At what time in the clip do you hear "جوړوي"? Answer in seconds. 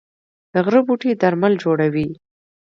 1.63-2.09